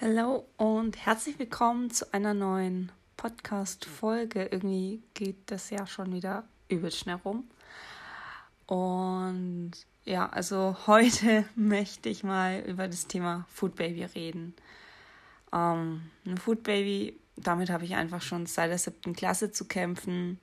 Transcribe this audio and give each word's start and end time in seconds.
Hallo 0.00 0.46
und 0.56 1.04
herzlich 1.04 1.36
willkommen 1.40 1.90
zu 1.90 2.14
einer 2.14 2.32
neuen 2.32 2.92
Podcast-Folge. 3.16 4.44
Irgendwie 4.52 5.02
geht 5.14 5.50
das 5.50 5.70
ja 5.70 5.84
schon 5.84 6.12
wieder 6.12 6.44
übel 6.68 6.92
schnell 6.92 7.16
rum. 7.16 7.50
Und 8.66 9.72
ja, 10.04 10.28
also 10.28 10.76
heute 10.86 11.44
möchte 11.56 12.08
ich 12.08 12.22
mal 12.22 12.60
über 12.60 12.86
das 12.86 13.08
Thema 13.08 13.46
Food 13.48 13.74
Baby 13.74 14.04
reden. 14.04 14.54
Ähm, 15.52 16.02
ein 16.24 16.38
Food 16.38 16.62
Baby, 16.62 17.18
damit 17.34 17.70
habe 17.70 17.84
ich 17.84 17.96
einfach 17.96 18.22
schon 18.22 18.46
seit 18.46 18.70
der 18.70 18.78
siebten 18.78 19.12
Klasse 19.12 19.50
zu 19.50 19.64
kämpfen. 19.64 20.38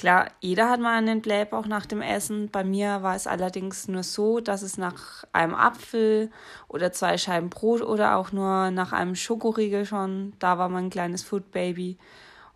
Klar, 0.00 0.30
jeder 0.40 0.70
hat 0.70 0.80
mal 0.80 0.96
einen 0.96 1.20
Blähbauch 1.20 1.66
nach 1.66 1.84
dem 1.84 2.00
Essen. 2.00 2.48
Bei 2.50 2.64
mir 2.64 3.02
war 3.02 3.14
es 3.14 3.26
allerdings 3.26 3.86
nur 3.86 4.02
so, 4.02 4.40
dass 4.40 4.62
es 4.62 4.78
nach 4.78 5.24
einem 5.34 5.54
Apfel 5.54 6.30
oder 6.68 6.90
zwei 6.90 7.18
Scheiben 7.18 7.50
Brot 7.50 7.82
oder 7.82 8.16
auch 8.16 8.32
nur 8.32 8.70
nach 8.70 8.94
einem 8.94 9.14
Schokoriegel 9.14 9.84
schon, 9.84 10.32
da 10.38 10.56
war 10.56 10.70
mein 10.70 10.88
kleines 10.88 11.22
Food 11.22 11.50
Baby. 11.50 11.98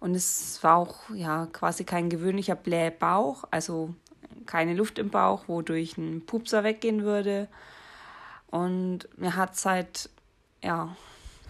Und 0.01 0.15
es 0.15 0.59
war 0.63 0.77
auch 0.77 1.11
ja 1.15 1.45
quasi 1.53 1.85
kein 1.85 2.09
gewöhnlicher 2.09 2.55
Blähbauch, 2.55 3.45
also 3.51 3.95
keine 4.47 4.73
Luft 4.73 4.99
im 4.99 5.11
Bauch, 5.11 5.47
wodurch 5.47 5.99
ein 5.99 6.25
Pupser 6.25 6.65
weggehen 6.65 7.03
würde. 7.03 7.49
Und 8.47 9.01
mir 9.19 9.37
hat 9.37 9.55
seit 9.55 10.09
ja 10.63 10.97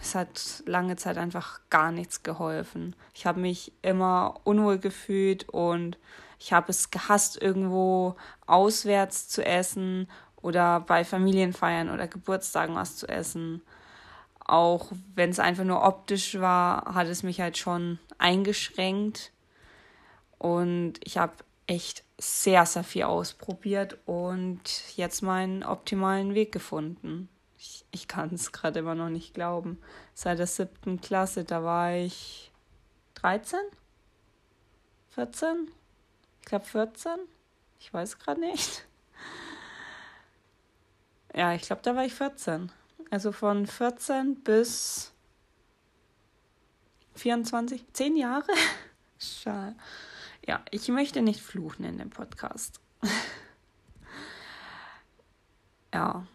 es 0.05 0.13
hat 0.15 0.63
lange 0.67 0.95
Zeit 0.97 1.17
einfach 1.17 1.59
gar 1.69 1.91
nichts 1.91 2.21
geholfen. 2.21 2.95
Ich 3.13 3.25
habe 3.25 3.39
mich 3.39 3.73
immer 3.81 4.39
unwohl 4.43 4.77
gefühlt 4.77 5.49
und 5.49 5.97
ich 6.39 6.53
habe 6.53 6.69
es 6.69 6.91
gehasst, 6.91 7.41
irgendwo 7.41 8.15
auswärts 8.45 9.27
zu 9.27 9.43
essen 9.43 10.07
oder 10.35 10.79
bei 10.81 11.03
Familienfeiern 11.03 11.89
oder 11.89 12.07
Geburtstagen 12.07 12.75
was 12.75 12.97
zu 12.97 13.07
essen. 13.07 13.61
Auch 14.39 14.91
wenn 15.15 15.31
es 15.31 15.39
einfach 15.39 15.63
nur 15.63 15.83
optisch 15.83 16.39
war, 16.39 16.93
hat 16.93 17.07
es 17.07 17.23
mich 17.23 17.41
halt 17.41 17.57
schon 17.57 17.97
eingeschränkt. 18.19 19.31
Und 20.37 20.99
ich 21.03 21.17
habe 21.17 21.33
echt 21.65 22.03
sehr, 22.19 22.67
sehr 22.67 22.83
viel 22.83 23.03
ausprobiert 23.03 23.97
und 24.05 24.61
jetzt 24.95 25.23
meinen 25.23 25.63
optimalen 25.63 26.35
Weg 26.35 26.51
gefunden. 26.51 27.27
Ich, 27.95 28.09
kann 28.09 28.33
es 28.33 28.51
gerade 28.51 28.79
immer 28.79 28.93
noch 28.93 29.07
nicht 29.07 29.33
glauben. 29.33 29.79
Seit 30.13 30.37
der 30.37 30.47
siebten 30.47 30.99
Klasse, 30.99 31.45
da 31.45 31.63
war 31.63 31.93
ich 31.93 32.51
13? 33.15 33.57
14? 35.11 35.71
Ich 36.41 36.45
glaube 36.45 36.65
14? 36.65 37.13
Ich 37.79 37.93
weiß 37.93 38.19
gerade 38.19 38.41
nicht. 38.41 38.85
Ja, 41.33 41.53
ich 41.53 41.61
glaube, 41.61 41.83
da 41.83 41.95
war 41.95 42.03
ich 42.03 42.13
14. 42.13 42.69
Also 43.11 43.31
von 43.31 43.65
14 43.65 44.43
bis 44.43 45.13
24, 47.15 47.85
10 47.93 48.17
Jahre? 48.17 48.51
Schade. 49.19 49.77
Ja, 50.45 50.61
ich 50.69 50.89
möchte 50.89 51.21
nicht 51.21 51.39
fluchen 51.39 51.85
in 51.85 51.97
dem 51.97 52.09
Podcast. 52.09 52.81
ja, 55.93 56.27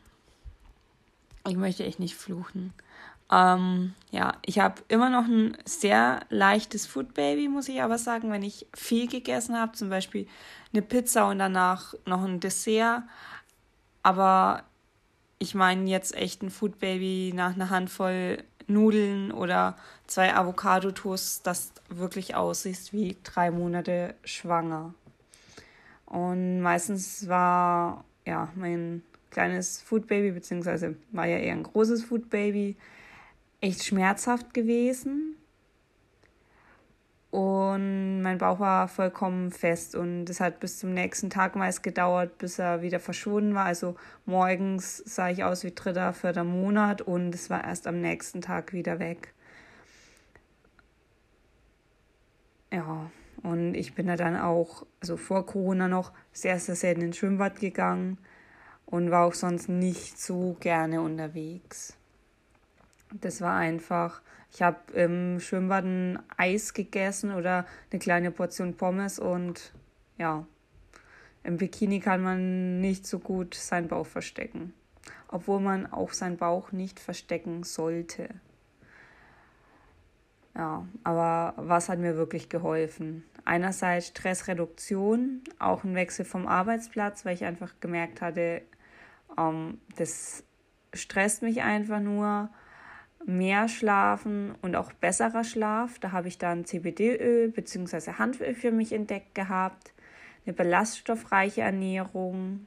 ich 1.48 1.56
möchte 1.56 1.84
echt 1.84 2.00
nicht 2.00 2.16
fluchen. 2.16 2.72
Ähm, 3.32 3.94
ja, 4.10 4.34
ich 4.44 4.58
habe 4.58 4.82
immer 4.88 5.08
noch 5.08 5.26
ein 5.26 5.56
sehr 5.64 6.20
leichtes 6.30 6.86
Food 6.86 7.14
Baby, 7.14 7.48
muss 7.48 7.68
ich 7.68 7.80
aber 7.80 7.96
sagen, 7.96 8.32
wenn 8.32 8.42
ich 8.42 8.66
viel 8.74 9.06
gegessen 9.06 9.56
habe, 9.56 9.72
zum 9.72 9.88
Beispiel 9.88 10.26
eine 10.72 10.82
Pizza 10.82 11.28
und 11.28 11.38
danach 11.38 11.94
noch 12.06 12.24
ein 12.24 12.40
Dessert. 12.40 13.02
Aber 14.02 14.64
ich 15.38 15.54
meine 15.54 15.88
jetzt 15.88 16.14
echt 16.14 16.42
ein 16.42 16.50
Food 16.50 16.78
Baby 16.80 17.32
nach 17.34 17.54
einer 17.54 17.70
Handvoll 17.70 18.42
Nudeln 18.66 19.32
oder 19.32 19.76
zwei 20.06 20.34
Avocado-Toasts, 20.34 21.42
das 21.42 21.72
wirklich 21.88 22.34
aussieht 22.34 22.92
wie 22.92 23.16
drei 23.22 23.50
Monate 23.50 24.14
schwanger. 24.24 24.94
Und 26.06 26.60
meistens 26.60 27.28
war 27.28 28.04
ja 28.24 28.48
mein 28.54 29.02
kleines 29.30 29.80
Food 29.80 30.06
Baby, 30.06 30.32
beziehungsweise 30.32 30.96
war 31.12 31.26
ja 31.26 31.38
eher 31.38 31.52
ein 31.52 31.62
großes 31.62 32.04
Food 32.04 32.30
Baby, 32.30 32.76
echt 33.60 33.84
schmerzhaft 33.84 34.54
gewesen. 34.54 35.36
Und 37.30 38.22
mein 38.22 38.38
Bauch 38.38 38.58
war 38.58 38.88
vollkommen 38.88 39.52
fest 39.52 39.94
und 39.94 40.28
es 40.28 40.40
hat 40.40 40.58
bis 40.58 40.80
zum 40.80 40.92
nächsten 40.94 41.30
Tag 41.30 41.54
meist 41.54 41.84
gedauert, 41.84 42.38
bis 42.38 42.58
er 42.58 42.82
wieder 42.82 42.98
verschwunden 42.98 43.54
war. 43.54 43.66
Also 43.66 43.94
morgens 44.26 44.96
sah 44.98 45.30
ich 45.30 45.44
aus 45.44 45.62
wie 45.62 45.72
dritter, 45.72 46.12
vierter 46.12 46.42
Monat 46.42 47.02
und 47.02 47.32
es 47.32 47.48
war 47.48 47.62
erst 47.62 47.86
am 47.86 48.00
nächsten 48.00 48.40
Tag 48.40 48.72
wieder 48.72 48.98
weg. 48.98 49.32
Ja, 52.72 53.10
und 53.44 53.74
ich 53.74 53.94
bin 53.94 54.08
da 54.08 54.16
dann 54.16 54.36
auch, 54.36 54.84
also 55.00 55.16
vor 55.16 55.46
Corona 55.46 55.86
noch, 55.86 56.12
sehr, 56.32 56.58
sehr 56.58 56.74
selten 56.74 57.02
ins 57.02 57.16
Schwimmbad 57.16 57.60
gegangen 57.60 58.18
und 58.90 59.10
war 59.10 59.26
auch 59.26 59.34
sonst 59.34 59.68
nicht 59.68 60.20
so 60.20 60.56
gerne 60.60 61.00
unterwegs. 61.00 61.96
Das 63.12 63.40
war 63.40 63.56
einfach, 63.56 64.22
ich 64.52 64.62
habe 64.62 64.78
im 64.92 65.40
Schwimmbad 65.40 65.84
ein 65.84 66.18
Eis 66.36 66.74
gegessen 66.74 67.34
oder 67.34 67.66
eine 67.90 67.98
kleine 67.98 68.30
Portion 68.30 68.74
Pommes 68.74 69.18
und 69.18 69.72
ja, 70.18 70.46
im 71.42 71.56
Bikini 71.56 72.00
kann 72.00 72.22
man 72.22 72.80
nicht 72.80 73.06
so 73.06 73.18
gut 73.18 73.54
seinen 73.54 73.88
Bauch 73.88 74.06
verstecken. 74.06 74.74
Obwohl 75.28 75.60
man 75.60 75.90
auch 75.90 76.12
seinen 76.12 76.36
Bauch 76.36 76.72
nicht 76.72 77.00
verstecken 77.00 77.62
sollte. 77.62 78.28
Ja, 80.54 80.86
aber 81.04 81.54
was 81.56 81.88
hat 81.88 82.00
mir 82.00 82.16
wirklich 82.16 82.48
geholfen? 82.48 83.24
Einerseits 83.44 84.08
Stressreduktion, 84.08 85.42
auch 85.58 85.84
ein 85.84 85.94
Wechsel 85.94 86.24
vom 86.24 86.46
Arbeitsplatz, 86.46 87.24
weil 87.24 87.34
ich 87.34 87.44
einfach 87.44 87.72
gemerkt 87.80 88.20
hatte, 88.20 88.62
ähm, 89.48 89.80
das 89.96 90.44
stresst 90.92 91.42
mich 91.42 91.62
einfach 91.62 92.00
nur. 92.00 92.50
Mehr 93.26 93.68
schlafen 93.68 94.54
und 94.62 94.76
auch 94.76 94.94
besserer 94.94 95.44
Schlaf. 95.44 95.98
Da 95.98 96.10
habe 96.10 96.28
ich 96.28 96.38
dann 96.38 96.64
CBD-Öl 96.64 97.50
bzw. 97.50 98.12
Hanföl 98.12 98.54
für 98.54 98.72
mich 98.72 98.94
entdeckt 98.94 99.34
gehabt. 99.34 99.92
Eine 100.46 100.54
ballaststoffreiche 100.54 101.60
Ernährung. 101.60 102.66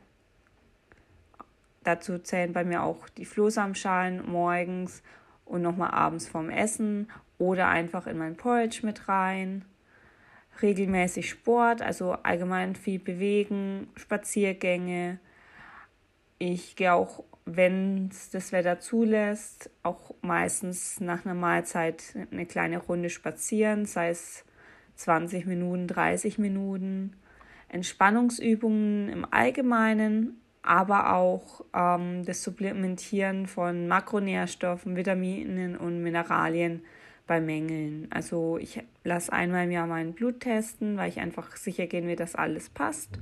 Dazu 1.84 2.20
zählen 2.20 2.54
bei 2.54 2.64
mir 2.64 2.84
auch 2.84 3.10
die 3.10 3.26
Flohsamenschalen 3.26 4.30
morgens 4.30 5.02
und 5.44 5.64
nochmal 5.64 5.92
abends 5.92 6.28
vorm 6.28 6.52
Essen 6.52 7.10
oder 7.40 7.68
einfach 7.68 8.08
in 8.08 8.18
mein 8.18 8.38
Porridge 8.38 8.82
mit 8.84 9.10
rein. 9.10 9.66
Regelmäßig 10.62 11.30
Sport, 11.30 11.82
also 11.82 12.12
allgemein 12.12 12.76
viel 12.76 13.00
bewegen, 13.00 13.88
Spaziergänge, 13.96 15.20
ich 16.40 16.76
gehe 16.76 16.94
auch, 16.94 17.24
wenn 17.46 18.10
es 18.12 18.30
das 18.30 18.52
Wetter 18.52 18.80
zulässt, 18.80 19.70
auch 19.84 20.14
meistens 20.22 21.00
nach 21.00 21.26
einer 21.26 21.34
Mahlzeit 21.34 22.04
eine 22.32 22.46
kleine 22.46 22.78
Runde 22.78 23.10
spazieren, 23.10 23.86
sei 23.86 24.10
es 24.10 24.46
20 24.96 25.46
Minuten, 25.46 25.88
30 25.88 26.38
Minuten. 26.38 27.16
Entspannungsübungen 27.70 29.10
im 29.10 29.26
Allgemeinen, 29.32 30.40
aber 30.62 31.14
auch 31.16 31.66
ähm, 31.74 32.24
das 32.24 32.44
Supplementieren 32.44 33.48
von 33.48 33.88
Makronährstoffen, 33.88 34.96
Vitaminen 34.96 35.76
und 35.76 36.04
Mineralien 36.04 36.84
bei 37.26 37.42
Mängeln. 37.42 38.08
Also 38.12 38.58
ich 38.60 38.84
lasse 39.04 39.34
einmal 39.34 39.66
im 39.66 39.72
Jahr 39.72 39.88
meinen 39.88 40.14
Blut 40.14 40.42
testen, 40.42 40.98
weil 40.98 41.10
ich 41.10 41.20
einfach 41.20 41.56
sicher 41.56 41.88
gehen 41.88 42.08
will, 42.08 42.16
dass 42.16 42.36
alles 42.36 42.70
passt. 42.70 43.20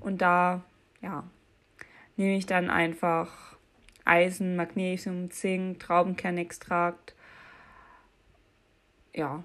Und 0.00 0.22
da 0.22 0.62
ja, 1.02 1.24
nehme 2.18 2.36
ich 2.36 2.46
dann 2.46 2.68
einfach 2.68 3.56
Eisen, 4.04 4.56
Magnesium, 4.56 5.30
Zink, 5.30 5.80
Traubenkernextrakt. 5.80 7.14
Ja. 9.14 9.44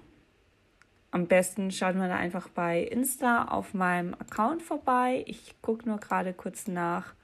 Am 1.10 1.28
besten 1.28 1.70
schaut 1.70 1.94
man 1.94 2.08
da 2.08 2.16
einfach 2.16 2.48
bei 2.48 2.82
Insta 2.82 3.44
auf 3.44 3.72
meinem 3.72 4.14
Account 4.14 4.62
vorbei. 4.62 5.22
Ich 5.28 5.54
gucke 5.62 5.88
nur 5.88 5.98
gerade 5.98 6.32
kurz 6.32 6.66
nach, 6.66 7.14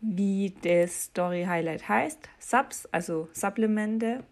wie 0.00 0.54
das 0.62 1.04
Story 1.04 1.44
Highlight 1.44 1.88
heißt. 1.88 2.28
Subs, 2.40 2.86
also 2.86 3.28
Supplemente. 3.32 4.24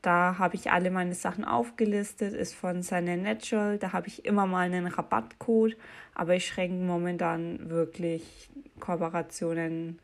Da 0.00 0.38
habe 0.38 0.54
ich 0.54 0.70
alle 0.70 0.90
meine 0.90 1.14
Sachen 1.14 1.44
aufgelistet, 1.44 2.34
ist 2.34 2.54
von 2.54 2.82
seiner 2.82 3.16
Natural. 3.16 3.78
Da 3.78 3.92
habe 3.92 4.08
ich 4.08 4.24
immer 4.24 4.46
mal 4.46 4.66
einen 4.66 4.86
Rabattcode, 4.86 5.76
aber 6.14 6.34
ich 6.34 6.46
schränke 6.46 6.82
momentan 6.82 7.70
wirklich 7.70 8.50
Kooperationen 8.80 9.98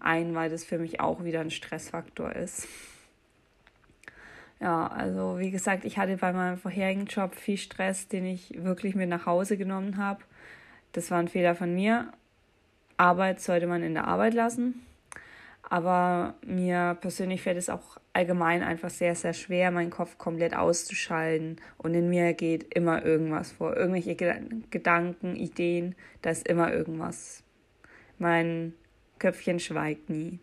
ein, 0.00 0.34
weil 0.34 0.50
das 0.50 0.64
für 0.64 0.78
mich 0.78 1.00
auch 1.00 1.24
wieder 1.24 1.40
ein 1.40 1.50
Stressfaktor 1.50 2.32
ist. 2.32 2.66
Ja, 4.60 4.88
also 4.88 5.38
wie 5.38 5.50
gesagt, 5.50 5.84
ich 5.84 5.98
hatte 5.98 6.16
bei 6.18 6.32
meinem 6.32 6.58
vorherigen 6.58 7.06
Job 7.06 7.34
viel 7.34 7.56
Stress, 7.56 8.08
den 8.08 8.26
ich 8.26 8.62
wirklich 8.62 8.94
mit 8.94 9.08
nach 9.08 9.24
Hause 9.26 9.56
genommen 9.56 9.96
habe. 9.96 10.22
Das 10.92 11.10
war 11.10 11.18
ein 11.18 11.28
Fehler 11.28 11.54
von 11.54 11.74
mir. 11.74 12.12
Arbeit 12.96 13.40
sollte 13.40 13.66
man 13.66 13.82
in 13.82 13.94
der 13.94 14.06
Arbeit 14.06 14.34
lassen. 14.34 14.84
Aber 15.62 16.34
mir 16.44 16.98
persönlich 17.00 17.42
fällt 17.42 17.56
es 17.56 17.70
auch 17.70 17.98
allgemein 18.20 18.62
einfach 18.62 18.90
sehr, 18.90 19.14
sehr 19.14 19.32
schwer, 19.32 19.70
meinen 19.70 19.90
Kopf 19.90 20.18
komplett 20.18 20.54
auszuschalten. 20.54 21.56
Und 21.78 21.94
in 21.94 22.10
mir 22.10 22.34
geht 22.34 22.74
immer 22.74 23.04
irgendwas 23.04 23.52
vor. 23.52 23.74
Irgendwelche 23.76 24.14
Gedanken, 24.70 25.36
Ideen, 25.36 25.94
da 26.20 26.30
ist 26.30 26.46
immer 26.46 26.70
irgendwas. 26.70 27.42
Mein 28.18 28.74
Köpfchen 29.18 29.58
schweigt 29.58 30.10
nie. 30.10 30.38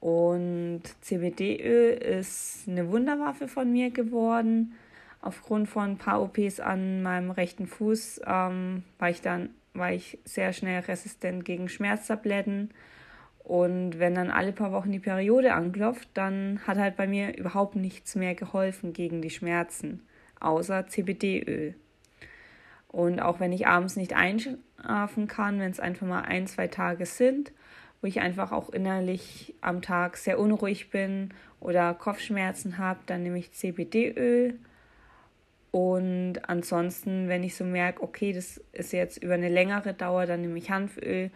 Und 0.00 0.82
CBD-Öl 1.00 1.94
ist 1.94 2.68
eine 2.68 2.90
Wunderwaffe 2.90 3.48
von 3.48 3.72
mir 3.72 3.90
geworden. 3.90 4.74
Aufgrund 5.22 5.68
von 5.68 5.92
ein 5.92 5.98
paar 5.98 6.22
OPs 6.22 6.60
an 6.60 7.02
meinem 7.02 7.30
rechten 7.30 7.66
Fuß 7.66 8.20
ähm, 8.26 8.84
war 8.98 9.10
ich 9.10 9.22
dann 9.22 9.50
war 9.74 9.92
ich 9.92 10.18
sehr 10.24 10.52
schnell 10.52 10.80
resistent 10.80 11.44
gegen 11.44 11.68
Schmerztabletten 11.68 12.70
und 13.48 13.98
wenn 13.98 14.14
dann 14.14 14.30
alle 14.30 14.52
paar 14.52 14.72
Wochen 14.72 14.92
die 14.92 14.98
Periode 14.98 15.54
anklopft, 15.54 16.10
dann 16.12 16.60
hat 16.66 16.76
halt 16.76 16.96
bei 16.96 17.06
mir 17.06 17.34
überhaupt 17.34 17.76
nichts 17.76 18.14
mehr 18.14 18.34
geholfen 18.34 18.92
gegen 18.92 19.22
die 19.22 19.30
Schmerzen, 19.30 20.02
außer 20.38 20.86
CBD-Öl. 20.86 21.74
Und 22.88 23.20
auch 23.20 23.40
wenn 23.40 23.54
ich 23.54 23.66
abends 23.66 23.96
nicht 23.96 24.14
einschlafen 24.14 25.28
kann, 25.28 25.60
wenn 25.60 25.70
es 25.70 25.80
einfach 25.80 26.06
mal 26.06 26.20
ein, 26.20 26.46
zwei 26.46 26.68
Tage 26.68 27.06
sind, 27.06 27.52
wo 28.02 28.06
ich 28.06 28.20
einfach 28.20 28.52
auch 28.52 28.68
innerlich 28.68 29.54
am 29.62 29.80
Tag 29.80 30.18
sehr 30.18 30.38
unruhig 30.38 30.90
bin 30.90 31.30
oder 31.58 31.94
Kopfschmerzen 31.94 32.76
habe, 32.76 33.00
dann 33.06 33.22
nehme 33.22 33.38
ich 33.38 33.52
CBD-Öl. 33.52 34.58
Und 35.70 36.46
ansonsten, 36.46 37.28
wenn 37.28 37.42
ich 37.44 37.56
so 37.56 37.64
merke, 37.64 38.02
okay, 38.02 38.34
das 38.34 38.60
ist 38.72 38.92
jetzt 38.92 39.22
über 39.22 39.34
eine 39.34 39.48
längere 39.48 39.94
Dauer, 39.94 40.26
dann 40.26 40.42
nehme 40.42 40.58
ich 40.58 40.70
Hanföl 40.70 41.30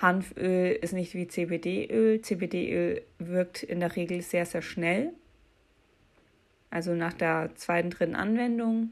Hanföl 0.00 0.78
ist 0.80 0.92
nicht 0.92 1.14
wie 1.14 1.26
CBD-Öl. 1.26 2.20
CBD-Öl 2.20 3.02
wirkt 3.18 3.62
in 3.62 3.80
der 3.80 3.96
Regel 3.96 4.20
sehr, 4.20 4.44
sehr 4.44 4.62
schnell. 4.62 5.12
Also 6.70 6.94
nach 6.94 7.14
der 7.14 7.50
zweiten, 7.54 7.90
dritten 7.90 8.14
Anwendung. 8.16 8.90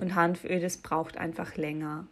Und 0.00 0.14
Hanföl, 0.14 0.60
das 0.60 0.78
braucht 0.78 1.16
einfach 1.16 1.56
länger. 1.56 2.06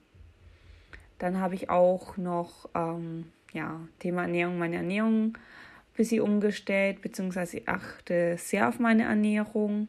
Dann 1.19 1.41
habe 1.41 1.55
ich 1.55 1.71
auch 1.71 2.17
noch 2.17 2.69
ähm, 2.75 3.33
ja, 3.53 3.81
Thema 3.99 4.23
Ernährung, 4.23 4.59
meine 4.59 4.77
Ernährung 4.77 5.29
ein 5.29 5.97
bisschen 5.97 6.21
umgestellt, 6.21 7.01
beziehungsweise 7.01 7.59
ich 7.59 7.69
achte 7.69 8.37
sehr 8.39 8.69
auf 8.69 8.79
meine 8.79 9.05
Ernährung. 9.05 9.89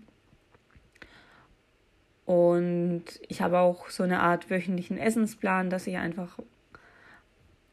Und 2.26 3.06
ich 3.28 3.42
habe 3.42 3.60
auch 3.60 3.90
so 3.90 4.04
eine 4.04 4.20
Art 4.20 4.50
wöchentlichen 4.50 4.98
Essensplan, 4.98 5.70
dass 5.70 5.88
ich 5.88 5.98
einfach 5.98 6.40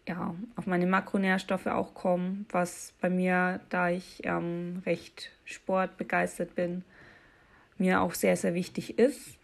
ja, 0.07 0.35
auf 0.57 0.67
meine 0.67 0.87
Makronährstoffe 0.87 1.67
auch 1.67 1.95
kommen, 1.95 2.47
was 2.51 2.93
bei 3.01 3.09
mir, 3.09 3.61
da 3.71 3.91
ich 3.91 4.21
ähm, 4.25 4.83
recht 4.85 5.31
sportbegeistert 5.45 6.55
bin, 6.55 6.85
mir 7.79 8.03
auch 8.03 8.15
sehr, 8.15 8.37
sehr 8.37 8.55
wichtig 8.55 8.99
ist. 8.99 9.39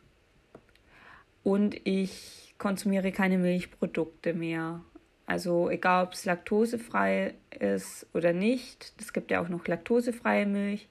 Und 1.43 1.75
ich 1.87 2.55
konsumiere 2.59 3.13
keine 3.13 3.39
Milchprodukte 3.39 4.35
mehr. 4.35 4.83
Also 5.25 5.71
egal, 5.71 6.05
ob 6.05 6.13
es 6.13 6.27
laktosefrei 6.27 7.35
ist 7.59 8.07
oder 8.13 8.33
nicht. 8.33 8.93
Es 9.01 9.13
gibt 9.13 9.31
ja 9.31 9.41
auch 9.41 9.49
noch 9.49 9.67
laktosefreie 9.67 10.45
Milch. 10.45 10.89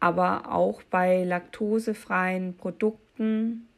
Aber 0.00 0.52
auch 0.52 0.82
bei 0.82 1.24
laktosefreien 1.24 2.56
Produkten, 2.56 3.68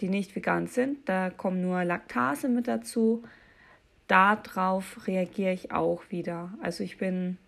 die 0.00 0.08
nicht 0.08 0.34
vegan 0.34 0.66
sind, 0.66 1.08
da 1.08 1.30
kommen 1.30 1.62
nur 1.62 1.84
Laktase 1.84 2.48
mit 2.48 2.66
dazu 2.66 3.22
darauf 4.12 5.06
reagiere 5.06 5.52
ich 5.52 5.72
auch 5.72 6.02
wieder. 6.10 6.52
Also 6.60 6.84
ich 6.84 6.98
bin, 6.98 7.38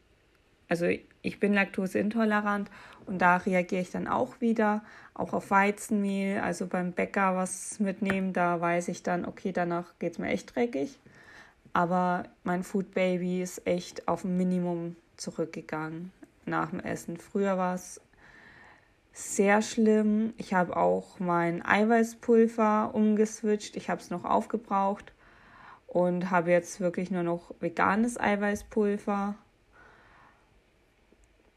also 0.69 0.87
ich 1.21 1.39
bin 1.39 1.53
laktoseintolerant 1.53 2.71
und 3.05 3.19
da 3.19 3.37
reagiere 3.37 3.83
ich 3.83 3.91
dann 3.91 4.09
auch 4.09 4.41
wieder, 4.41 4.83
auch 5.13 5.35
auf 5.35 5.51
Weizenmehl, 5.51 6.41
also 6.41 6.67
beim 6.67 6.93
Bäcker 6.93 7.37
was 7.37 7.79
mitnehmen, 7.81 8.33
da 8.33 8.63
weiß 8.63 8.89
ich 8.89 9.03
dann, 9.03 9.27
okay, 9.27 9.53
danach 9.53 9.93
geht 9.99 10.15
es 10.15 10.19
mir 10.19 10.29
echt 10.29 10.57
dreckig. 10.57 10.99
Aber 11.75 12.25
mein 12.45 12.63
Food 12.63 12.95
Baby 12.95 13.43
ist 13.43 13.67
echt 13.67 14.09
auf 14.09 14.25
ein 14.25 14.37
Minimum 14.39 14.97
zurückgegangen 15.17 16.13
nach 16.47 16.71
dem 16.71 16.81
Essen. 16.81 17.19
Früher 17.19 17.59
war 17.59 17.75
es 17.75 18.01
sehr 19.13 19.61
schlimm. 19.61 20.33
Ich 20.39 20.55
habe 20.55 20.77
auch 20.77 21.21
mein 21.21 21.65
Eiweißpulver 21.65 22.95
umgeswitcht. 22.95 23.77
Ich 23.77 23.91
habe 23.91 24.01
es 24.01 24.11
noch 24.11 24.25
aufgebraucht 24.25 25.13
und 25.95 26.33
habe 26.33 26.51
jetzt 26.51 26.81
wirklich 26.81 27.13
nur 27.13 27.23
noch 27.23 27.55
veganes 27.61 28.19
Eiweißpulver. 28.19 29.37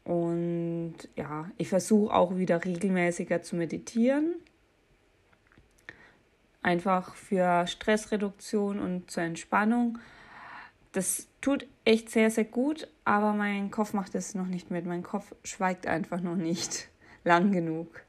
Und 0.04 0.94
ja, 1.16 1.50
ich 1.56 1.68
versuche 1.68 2.14
auch 2.14 2.36
wieder 2.36 2.64
regelmäßiger 2.64 3.42
zu 3.42 3.56
meditieren. 3.56 4.36
Einfach 6.62 7.16
für 7.16 7.66
Stressreduktion 7.66 8.78
und 8.78 9.10
zur 9.10 9.24
Entspannung. 9.24 9.98
Das 10.92 11.26
tut 11.40 11.66
echt 11.84 12.08
sehr, 12.08 12.30
sehr 12.30 12.44
gut, 12.44 12.86
aber 13.04 13.32
mein 13.32 13.72
Kopf 13.72 13.92
macht 13.92 14.14
es 14.14 14.36
noch 14.36 14.46
nicht 14.46 14.70
mit. 14.70 14.86
Mein 14.86 15.02
Kopf 15.02 15.34
schweigt 15.42 15.88
einfach 15.88 16.20
noch 16.20 16.36
nicht 16.36 16.88
lang 17.24 17.50
genug. 17.50 18.04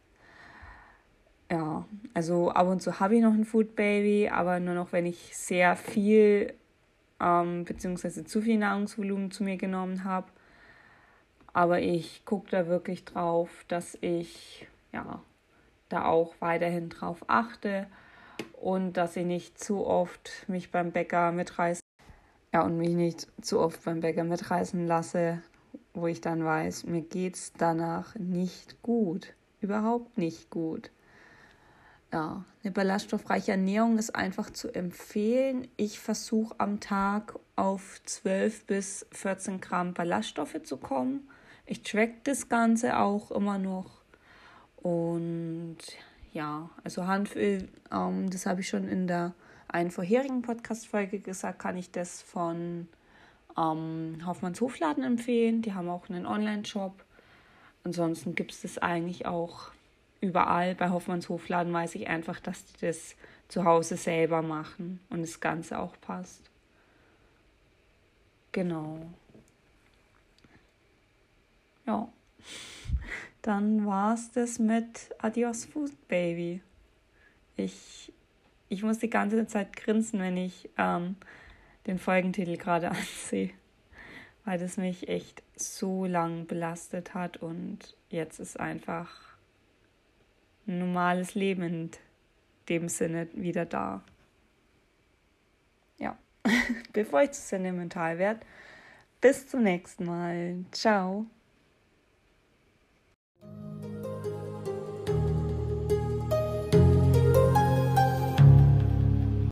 Ja, 1.51 1.85
also 2.13 2.51
ab 2.51 2.67
und 2.67 2.81
zu 2.81 2.99
habe 2.99 3.15
ich 3.15 3.21
noch 3.21 3.33
ein 3.33 3.45
Food 3.45 3.75
Baby, 3.75 4.29
aber 4.29 4.59
nur 4.59 4.75
noch, 4.75 4.91
wenn 4.91 5.05
ich 5.05 5.35
sehr 5.35 5.75
viel 5.75 6.53
ähm, 7.19 7.65
bzw. 7.65 8.23
zu 8.23 8.41
viel 8.41 8.57
Nahrungsvolumen 8.57 9.31
zu 9.31 9.43
mir 9.43 9.57
genommen 9.57 10.03
habe. 10.03 10.27
Aber 11.51 11.81
ich 11.81 12.23
gucke 12.25 12.51
da 12.51 12.67
wirklich 12.67 13.05
drauf, 13.05 13.65
dass 13.67 13.97
ich 14.01 14.67
ja 14.93 15.21
da 15.89 16.05
auch 16.05 16.35
weiterhin 16.39 16.89
drauf 16.89 17.25
achte 17.27 17.87
und 18.61 18.93
dass 18.93 19.15
ich 19.15 19.25
nicht 19.25 19.57
zu 19.57 19.85
oft 19.85 20.45
mich 20.47 20.71
beim 20.71 20.91
Bäcker 20.91 21.31
mitreißen 21.31 21.81
ja 22.53 22.63
und 22.63 22.77
mich 22.77 22.95
nicht 22.95 23.27
zu 23.41 23.59
oft 23.59 23.83
beim 23.83 23.99
Bäcker 23.99 24.23
mitreißen 24.23 24.87
lasse, 24.87 25.41
wo 25.93 26.07
ich 26.07 26.21
dann 26.21 26.43
weiß, 26.43 26.85
mir 26.85 27.01
geht's 27.01 27.53
danach 27.57 28.15
nicht 28.15 28.81
gut, 28.81 29.33
überhaupt 29.61 30.17
nicht 30.17 30.49
gut. 30.49 30.91
Ja, 32.11 32.43
eine 32.63 32.71
ballaststoffreiche 32.71 33.51
Ernährung 33.51 33.99
ist 33.99 34.15
einfach 34.15 34.49
zu 34.49 34.73
empfehlen. 34.73 35.67
Ich 35.77 35.99
versuche 35.99 36.55
am 36.57 36.79
Tag 36.79 37.37
auf 37.55 38.01
12 38.03 38.65
bis 38.65 39.05
14 39.11 39.61
Gramm 39.61 39.93
Ballaststoffe 39.93 40.63
zu 40.63 40.77
kommen. 40.77 41.29
Ich 41.67 41.83
track 41.83 42.23
das 42.23 42.49
Ganze 42.49 42.97
auch 42.97 43.29
immer 43.29 43.59
noch. 43.59 44.01
Und 44.77 45.77
ja, 46.33 46.71
also 46.83 47.05
Hanföl, 47.05 47.69
ähm, 47.91 48.29
das 48.31 48.47
habe 48.47 48.61
ich 48.61 48.69
schon 48.69 48.87
in 48.87 49.05
der 49.05 49.33
einen 49.67 49.91
vorherigen 49.91 50.41
Podcast-Folge 50.41 51.19
gesagt, 51.19 51.59
kann 51.59 51.77
ich 51.77 51.91
das 51.91 52.23
von 52.23 52.87
ähm, 53.55 54.17
Hoffmanns 54.25 54.61
Hofladen 54.61 55.03
empfehlen. 55.03 55.61
Die 55.61 55.73
haben 55.75 55.89
auch 55.89 56.09
einen 56.09 56.25
Online-Shop. 56.25 57.05
Ansonsten 57.83 58.33
gibt 58.33 58.51
es 58.51 58.61
das 58.61 58.79
eigentlich 58.79 59.27
auch 59.27 59.71
überall 60.21 60.75
bei 60.75 60.89
Hoffmanns 60.89 61.29
Hofladen 61.29 61.73
weiß 61.73 61.95
ich 61.95 62.07
einfach, 62.07 62.39
dass 62.39 62.65
die 62.65 62.85
das 62.85 63.15
zu 63.47 63.65
Hause 63.65 63.97
selber 63.97 64.41
machen 64.41 64.99
und 65.09 65.21
das 65.21 65.39
Ganze 65.39 65.79
auch 65.79 65.99
passt. 66.01 66.49
Genau. 68.51 68.99
Ja. 71.85 72.07
Dann 73.41 73.85
war 73.85 74.13
es 74.13 74.31
das 74.31 74.59
mit 74.59 75.15
Adios 75.19 75.65
Food 75.65 75.91
Baby. 76.07 76.61
Ich, 77.55 78.11
ich 78.67 78.83
muss 78.83 78.99
die 78.99 79.09
ganze 79.09 79.47
Zeit 79.47 79.75
grinsen, 79.75 80.19
wenn 80.19 80.37
ich 80.37 80.69
ähm, 80.77 81.15
den 81.87 81.97
Folgentitel 81.97 82.57
gerade 82.57 82.89
ansehe, 82.91 83.51
weil 84.45 84.59
das 84.59 84.77
mich 84.77 85.07
echt 85.07 85.41
so 85.55 86.05
lang 86.05 86.45
belastet 86.47 87.13
hat 87.13 87.37
und 87.37 87.95
jetzt 88.09 88.39
ist 88.39 88.59
einfach 88.59 89.28
ein 90.69 90.79
normales 90.79 91.35
Leben 91.35 91.63
in 91.63 91.91
dem 92.69 92.87
Sinne 92.87 93.27
wieder 93.33 93.65
da. 93.65 94.03
Ja, 95.97 96.17
bevor 96.93 97.23
ich 97.23 97.31
zu 97.31 97.41
sentimental 97.41 98.17
werde, 98.17 98.41
bis 99.19 99.47
zum 99.47 99.63
nächsten 99.63 100.05
Mal. 100.05 100.63
Ciao. 100.71 101.25